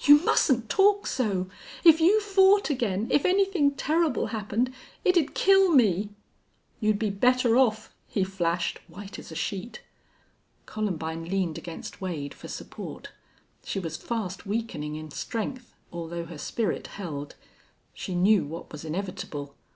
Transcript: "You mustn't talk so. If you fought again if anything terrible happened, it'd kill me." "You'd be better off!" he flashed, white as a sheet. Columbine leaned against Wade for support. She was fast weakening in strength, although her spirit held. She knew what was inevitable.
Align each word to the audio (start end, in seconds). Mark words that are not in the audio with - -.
"You 0.00 0.18
mustn't 0.24 0.68
talk 0.68 1.06
so. 1.06 1.48
If 1.84 2.00
you 2.00 2.20
fought 2.20 2.68
again 2.68 3.06
if 3.12 3.24
anything 3.24 3.76
terrible 3.76 4.26
happened, 4.34 4.74
it'd 5.04 5.36
kill 5.36 5.70
me." 5.70 6.08
"You'd 6.80 6.98
be 6.98 7.10
better 7.10 7.56
off!" 7.56 7.94
he 8.08 8.24
flashed, 8.24 8.80
white 8.88 9.20
as 9.20 9.30
a 9.30 9.36
sheet. 9.36 9.82
Columbine 10.66 11.26
leaned 11.26 11.58
against 11.58 12.00
Wade 12.00 12.34
for 12.34 12.48
support. 12.48 13.12
She 13.62 13.78
was 13.78 13.96
fast 13.96 14.44
weakening 14.44 14.96
in 14.96 15.12
strength, 15.12 15.72
although 15.92 16.24
her 16.24 16.38
spirit 16.38 16.88
held. 16.88 17.36
She 17.94 18.16
knew 18.16 18.44
what 18.44 18.72
was 18.72 18.84
inevitable. 18.84 19.54